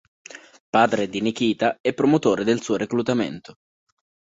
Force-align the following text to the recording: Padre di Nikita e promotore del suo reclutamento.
Padre 0.75 1.09
di 1.09 1.21
Nikita 1.21 1.77
e 1.79 1.93
promotore 1.93 2.43
del 2.43 2.59
suo 2.59 2.75
reclutamento. 2.75 3.57